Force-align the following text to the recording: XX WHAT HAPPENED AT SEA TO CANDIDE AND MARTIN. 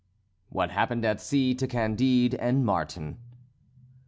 XX 0.01 0.53
WHAT 0.53 0.71
HAPPENED 0.71 1.05
AT 1.05 1.21
SEA 1.21 1.53
TO 1.53 1.67
CANDIDE 1.67 2.33
AND 2.33 2.65
MARTIN. 2.65 3.19